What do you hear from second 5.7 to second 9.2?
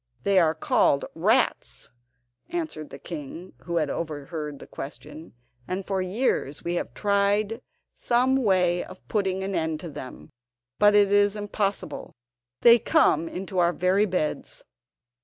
for years we have tried some way of